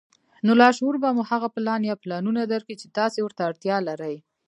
[0.45, 4.15] نو لاشعور به مو هغه پلان يا پلانونه درکړي چې تاسې ورته اړتيا لرئ.